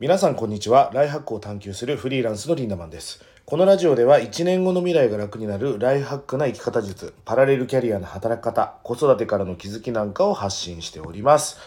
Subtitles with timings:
[0.00, 0.90] 皆さんこんにちは。
[0.92, 3.24] ライフハックを探求するフリーランスのリンダマンです。
[3.44, 11.58] このラジオでは1年後の未来が楽になるライフハックな生き方術、パラレルキャリアの働き方、子育てからの気づきなんかを発信しております。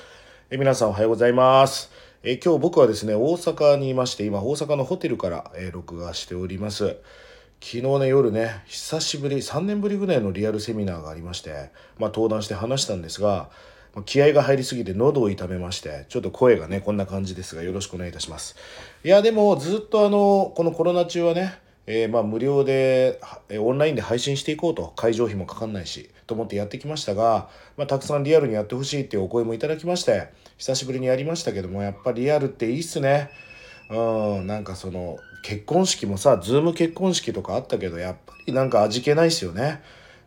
[0.49, 1.89] え皆さんおはようございます。
[2.21, 6.97] え今日僕はですね、大阪にいまして、今大阪のホテルから、え録画しております。
[7.62, 13.49] 昨日ね夜ね久しぶり3年ぶりぐらいのリアルセミナーがありまして、まあ、登壇して話したんですが
[14.03, 18.55] 気合が入りすぎて喉を痛めましてちょっと声がねこんな感じですがよろしくお願いいたします。
[19.03, 23.19] いやでもずっとあのこのコロナ中はねえーまあ無料で
[23.49, 30.27] えオンラインで配信していこうと会場費もかかんないしと思ってやってきましたが、まあ、たくさんリアルにやってほしいっていうお声もいただきまして
[30.57, 33.29] 久しぶりにやりましたけどもやっぱリアルっていいっすね。
[33.89, 39.81] うんなんかその結婚式もさズーム結婚式とかあったけどやっぱりなんか味気ないっすよね。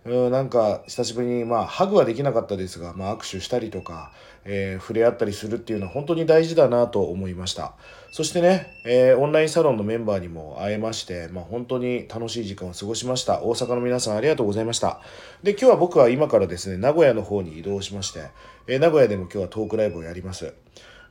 [0.06, 4.12] うんなんか久しぶりにまあハグはできなかったですが、まあ、握手したりとか、
[4.44, 7.74] えー触れ合ったりするっていうのは本当に大事だなと思いました。
[8.12, 13.42] そしてね、えーオンラインサロンのメンバーにも会えまして、まあ、本当に楽しい時間を過ごしました。
[13.42, 15.00] 大阪の皆さんありがとうございました。
[15.42, 18.30] で今日は僕は今からですね名古屋の方に移動しまして、
[18.66, 20.54] えー名古屋でも今日はトークライブをやります。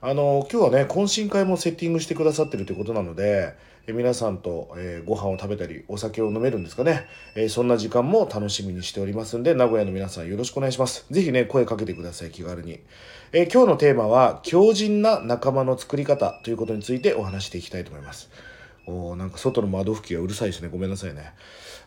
[0.02, 3.54] あの今日はね懇親会もセッティングしてくださってるということなので
[3.94, 11.06] 皆さんと、えーご飯を食べたりお酒を飲めるんですかね、えそんな時間も楽しみにしておりますんで名古屋の皆さんよろしくお願いします。
[11.10, 12.80] 是非ね声かけてください気軽に、
[13.32, 18.30] え今日のテーマは強靭な仲間の作り方ということについてお話していきたいと思います。
[18.88, 20.70] おなんか外の窓拭きがうるさいですね。
[20.70, 21.34] ごめんなさいね。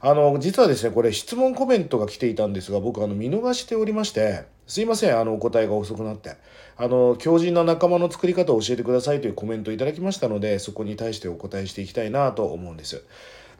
[0.04, 6.36] あの実はですねこれ質問コメントが来ていたんですが僕あの見逃しておりましてすいませんあのお答えが遅くなって。
[6.76, 13.04] あの強靭な仲間の作り方を教えてくださいというコメントをいただきましたのでそこに対してお答えしていきたいなと思うんです。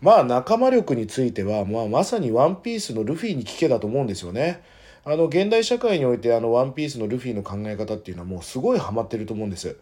[0.01, 4.62] まあ仲間力については、まあ、まさにワンピースのルフィに聞けだと思うんですよね。
[5.05, 9.77] あの現代社会においてあのワンピースのルフィの考え方っていうのはもうすごいハマってると思うんです。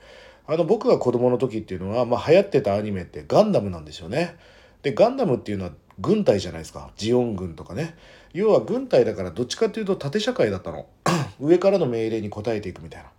[0.47, 4.37] あの僕が子供の時っていうのは、まあ、流行ってたアニメってガンダムなんですよね。
[4.83, 6.91] でガンダムっていうのは軍隊じゃないですか。
[6.97, 7.97] ジオン軍とかね。
[8.33, 10.87] 要は軍隊だからどっちかっていうと縦社会だったの。
[11.41, 13.11] 上からの命令に応えていくみたいな。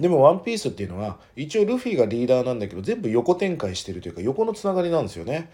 [0.00, 5.50] でも「ワンピースっていうのは一応ルフィがリーダーなんだけど全部横展開してるというか横のつながりなんですよね。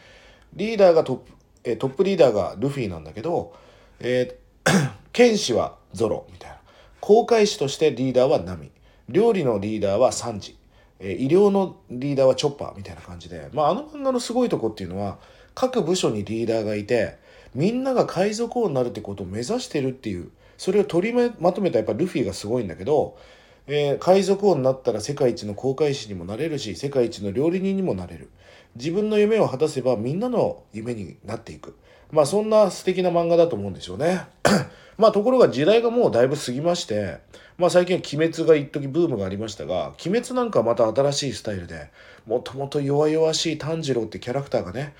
[0.54, 1.32] リーダーがトップ
[1.64, 3.54] えトップリーダーがルフィなんだけど、
[4.00, 4.42] えー
[5.12, 6.56] 剣士はゾロみたいな。
[7.00, 8.70] 航海士としてリーダーはナミ。
[9.08, 10.56] 料理のリーダーはサンジ、
[10.98, 15.18] えー医療のリーダーはチョッパーみたいな感じで、まあ、あの漫画のすごいとこっていうのは
[15.54, 17.18] 各部署にリーダーがいて
[17.54, 23.18] みんなが海賊王になるってことを目指してるっていうそれを取りまとめたやっぱルフィがすごいんだけど、
[23.66, 28.30] えー海賊王になったら世界一の航海士にもなれるし世界一の料理人にもなれる。
[28.76, 31.76] 自分の夢を果たせばみんなの夢になっていく。
[32.10, 34.22] まあそんな素敵な漫画だと思うんですよね。
[34.98, 37.18] まあところが時代がもうだいぶ過ぎまして
[37.58, 41.90] まあ最近は鬼滅が一時ブームがありましたが鬼滅なんかはまた新しいスタイルで
[42.26, 44.94] もともと弱々しい炭治郎ってキャラクターがね、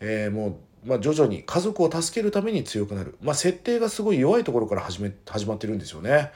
[0.00, 3.16] えーもう、まあ、徐々に家族を助けるために強くなる。
[3.22, 6.30] まあ設定がすごい弱いところから始め始まってるんですよね。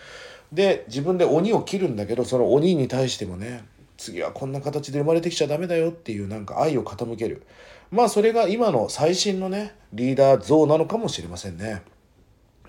[0.53, 3.65] で自分で鬼を切るんだけどその鬼に対してもね
[3.97, 7.43] 次はこんな形で生まれてきちゃダメだよっていうなんか愛を傾ける。
[7.91, 11.83] まあそれが今の最新のねリーダー像なのかもしれませんね。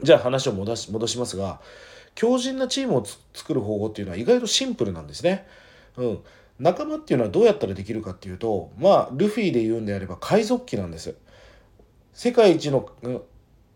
[0.03, 1.61] じゃあ話を戻し戻しますが
[2.15, 5.47] 強靭なチームを作る方法っていうのは意外とシンプルなんですね。
[5.97, 6.19] うん、
[6.61, 11.15] 仲間っていうのはどうやったらできるかっていうとまあルフィで言うんであれば海賊旗なんです。
[12.13, 12.89] 世界一の、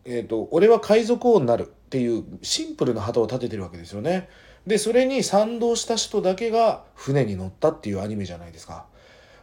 [0.06, 4.30] えー、と俺は海賊王になるっていうシンプルな旗を立ててるわけですよね。
[4.68, 8.86] でそれに賛同した人だけが船に乗ったっていうアニメじゃないですか。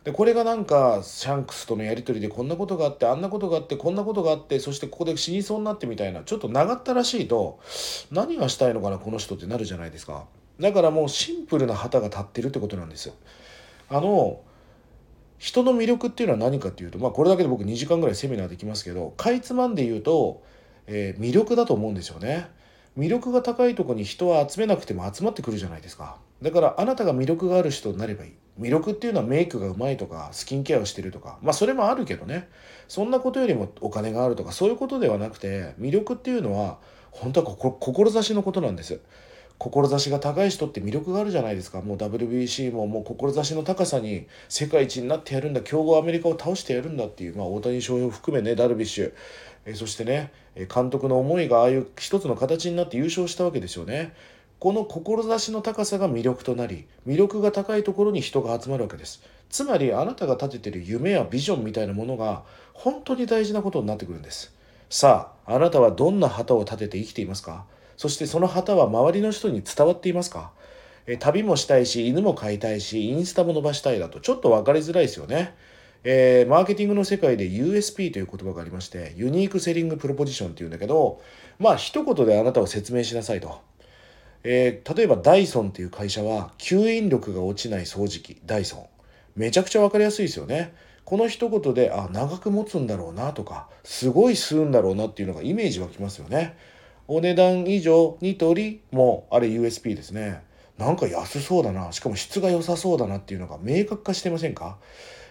[0.04, 7.60] でこれがなんかシャンクスとのやり取りでこんなことがあってあんなことがあってこんなことがあってそしてここで死にそうになってみたいなちょっと長ったらしいと
[8.10, 10.24] 何がしたいのかなこの人ってなるじゃないですか
[10.62, 13.12] だからもうシンプルな旗が立ってるってことなんです
[13.90, 14.40] あの
[15.38, 20.42] 人の魅力っていうのは何かっていうとまあこれだけで僕2時間ぐらいセミナーできますけどかいつまんで言うと、
[20.86, 22.48] えー魅力だと思うんですよね。
[22.96, 26.18] 魅力が高いとこに人は集めなくても集まってくるじゃないですか。
[26.42, 28.32] だからあなたが魅力がある人になればいい。
[28.60, 32.48] 魅力っていうのはメイクがうまいとかスキンケアをしてるとかまあそれもあるけどね。
[32.86, 36.78] そんなことよりもお金があるとかそういうことではなくて魅力っていうのは
[37.10, 39.00] 本当は志のことなんです。
[39.62, 41.82] 志が高い人って魅力があるじゃないですか。
[41.82, 45.60] もう WBC ももう志の高さに世界一になってやるんだ。
[45.60, 49.12] 強豪アメリカを倒してやるんだっていう、まあ、大谷翔平を含めねダルビッシュ。
[49.64, 50.32] えそしてね
[50.74, 54.12] 監督の思いがああいう一つの形になって優勝したわけですよね。
[54.58, 59.22] この志の高さが魅力となり魅力が高いところに人が集まるわけです。
[59.48, 62.42] つまりあなたが立ててる夢やビジョンみたいなものが
[62.72, 64.52] 本当に大事なことになってくるんです。
[64.90, 67.64] さああなたはどんな旗を立てて生きていますか？
[67.96, 70.52] そしてその旗は周りの人に伝わっていますか？
[71.06, 75.54] え旅もしたいし犬も飼いたいしインスタも伸ばしたいだとちょっと分かりづらいですよね。
[76.04, 81.20] えー、マーケティングの世界で USP という言葉がありましてユニークセリングプロポジションっていうんだけど
[81.58, 83.60] まあ一言であなたを説明しなさいと。
[84.44, 88.86] えー、例えばダイソンっていう会社は吸引力が落ちない掃除機ダイソン
[89.36, 90.74] めちゃくちゃ分かりやすいですよね。
[91.04, 96.56] この一言であ長く持つんだろうなとかすごい吸うんだろうなっていうのがイメージ湧きますよね。
[97.14, 100.40] お値段以上ニトリもあれ USP ですね。
[100.78, 101.92] なんか安そうだな。
[101.92, 104.78] しかも質が良さそうだなっていうのが明確化してませんか？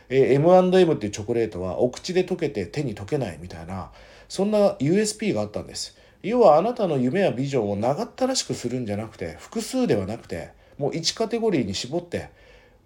[0.07, 3.89] えー、M&M っていうチョコレートはお口で溶けて手に溶けないみたいな。
[4.29, 5.97] そんな USP があったんです。
[6.21, 12.29] 要はあなたの夢やビジョンを長ったらしくするんじゃなくて複数ではなくてもう1カテゴリーに絞って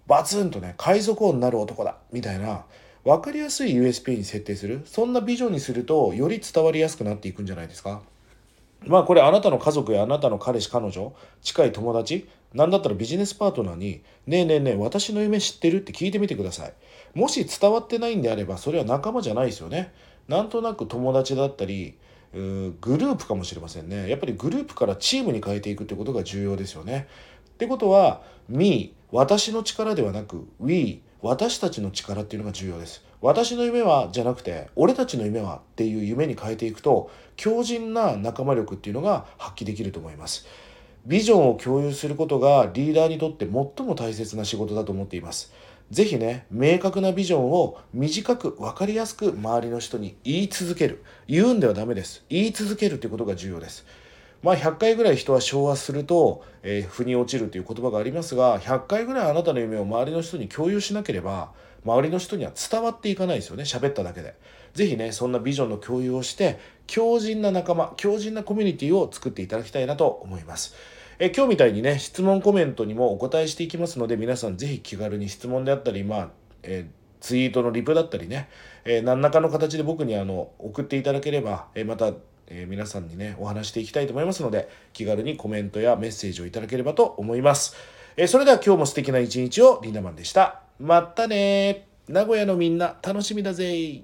[0.07, 2.63] バツンとね海賊王になる男だみたいな。
[3.03, 4.83] 分かりやすい USP に設定する。
[4.85, 8.01] そんなビジョンにするとより伝わりやすくなっていくんじゃないですか？
[8.85, 16.73] まあこれあなたの家族やあなたの彼氏彼女近い友達なんだったらビジネスパートナーに「ねえねえねえ私の夢知ってる?」って聞いてみてください。
[17.13, 19.93] もし伝わってないんであればそれは仲間じゃないですよね。
[20.27, 21.95] なんとなく友達だったり
[22.33, 24.09] グループかもしれませんね。
[24.09, 27.07] やっぱりグループからチームに変えていくってことが重要ですよね。
[27.53, 33.03] ってことは Me 私の力ではなく We 私たちの力っていうのが重要です。
[33.25, 40.45] 私の夢はじゃなくて俺たちの夢はっていう夢に変えていくと強靭な仲間力っていうのが発揮できると思います
[41.05, 43.51] ビジョンを共有することがリーダーにとって最
[43.85, 45.53] も大切な仕事だと思っています。
[45.91, 51.03] ぜひね、明確なビジョンを短く分かりやすく周りの人に言い続ける。
[51.27, 52.25] 言うんではダメです。
[52.27, 53.85] 言い続けるということが重要です。
[54.41, 61.51] まあ100回ぐらい人は昭和すると、えー、腑に落ちるという言葉がありますが、100回ぐらいあなたの夢を周りの人に共有しなければ、
[61.85, 63.63] 周りの人には伝わっていかないですよね。
[63.63, 64.35] 喋っただけで。
[64.73, 70.75] ぜひね、そんなビジョンの共有をして、強靭な仲間、強靭なコミュニティを作っていただきたいなと思います。
[71.17, 76.29] え今日みたいにね質問コメントにもお答えしていきますので皆さん是非気軽に質問であったりまあ、
[76.63, 76.89] え、
[77.21, 78.49] ツイートのリプだったりね、
[78.83, 82.11] えー、何らかの形で僕にあの送っていただければ、えー、また、
[82.47, 87.75] え皆さんにねお話していきたいと思いますので気軽にコメントやメッセージをいただければと思います、
[88.17, 94.03] えそれでは今日も素敵な一日をリンダマンでしたまったね名古屋のみんな楽しみだぜ